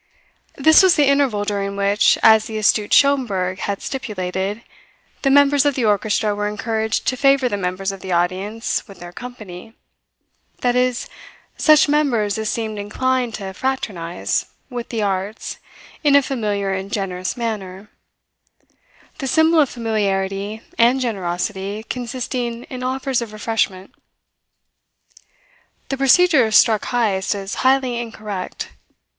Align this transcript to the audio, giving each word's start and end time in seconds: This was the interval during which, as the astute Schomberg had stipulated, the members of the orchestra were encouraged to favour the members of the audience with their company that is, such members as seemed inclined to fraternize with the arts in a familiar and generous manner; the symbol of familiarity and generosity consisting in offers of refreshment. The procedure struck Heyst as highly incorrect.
This 0.55 0.81
was 0.81 0.95
the 0.95 1.05
interval 1.05 1.45
during 1.45 1.75
which, 1.75 2.17
as 2.23 2.45
the 2.45 2.57
astute 2.57 2.91
Schomberg 2.91 3.59
had 3.59 3.83
stipulated, 3.83 4.63
the 5.21 5.29
members 5.29 5.63
of 5.63 5.75
the 5.75 5.85
orchestra 5.85 6.33
were 6.33 6.47
encouraged 6.47 7.05
to 7.05 7.15
favour 7.15 7.47
the 7.47 7.55
members 7.55 7.91
of 7.91 7.99
the 8.01 8.11
audience 8.11 8.87
with 8.87 8.99
their 8.99 9.11
company 9.11 9.75
that 10.61 10.75
is, 10.75 11.07
such 11.55 11.87
members 11.87 12.39
as 12.39 12.49
seemed 12.49 12.79
inclined 12.79 13.35
to 13.35 13.53
fraternize 13.53 14.47
with 14.71 14.89
the 14.89 15.03
arts 15.03 15.59
in 16.03 16.15
a 16.15 16.23
familiar 16.23 16.71
and 16.73 16.91
generous 16.91 17.37
manner; 17.37 17.91
the 19.19 19.27
symbol 19.27 19.59
of 19.61 19.69
familiarity 19.69 20.63
and 20.79 20.99
generosity 20.99 21.83
consisting 21.91 22.63
in 22.71 22.81
offers 22.81 23.21
of 23.21 23.31
refreshment. 23.31 23.93
The 25.89 25.97
procedure 25.97 26.49
struck 26.49 26.85
Heyst 26.85 27.35
as 27.35 27.53
highly 27.61 27.99
incorrect. 27.99 28.69